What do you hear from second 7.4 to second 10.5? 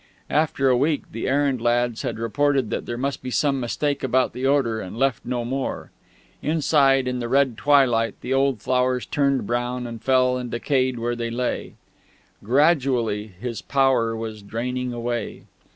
twilight, the old flowers turned brown and fell and